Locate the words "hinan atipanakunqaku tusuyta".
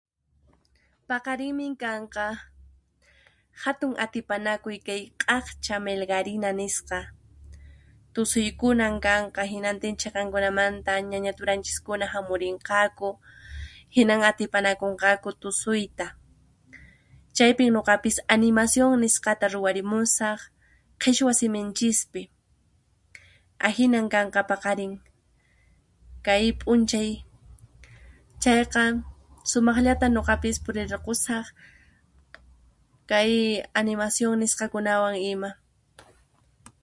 13.95-16.07